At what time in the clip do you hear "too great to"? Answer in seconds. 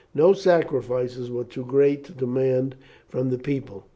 1.43-2.11